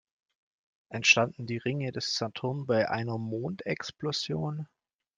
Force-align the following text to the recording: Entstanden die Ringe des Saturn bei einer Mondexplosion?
Entstanden 0.89 1.45
die 1.45 1.59
Ringe 1.59 1.91
des 1.91 2.15
Saturn 2.15 2.65
bei 2.65 2.89
einer 2.89 3.19
Mondexplosion? 3.19 4.67